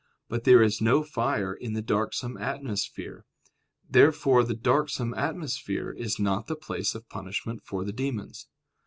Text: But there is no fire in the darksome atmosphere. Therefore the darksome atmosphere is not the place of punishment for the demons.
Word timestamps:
But 0.29 0.45
there 0.45 0.63
is 0.63 0.81
no 0.81 1.03
fire 1.03 1.53
in 1.53 1.73
the 1.73 1.81
darksome 1.83 2.35
atmosphere. 2.35 3.23
Therefore 3.87 4.43
the 4.43 4.55
darksome 4.55 5.13
atmosphere 5.13 5.91
is 5.91 6.17
not 6.17 6.47
the 6.47 6.55
place 6.55 6.95
of 6.95 7.07
punishment 7.07 7.61
for 7.63 7.85
the 7.85 7.93
demons. 7.93 8.47